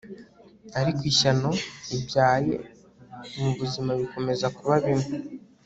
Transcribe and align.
ariko 0.79 1.01
ishyano 1.11 1.49
ibyabaye 1.95 2.55
mubuzima 3.41 3.91
bikomeza 3.99 4.45
kuba 4.57 4.75
bimwe 4.85 5.11